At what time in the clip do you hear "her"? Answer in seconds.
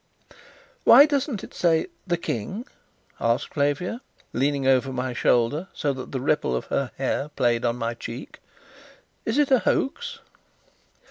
6.73-6.89